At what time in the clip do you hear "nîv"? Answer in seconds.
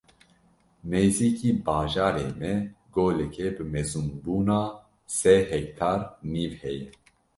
6.31-6.51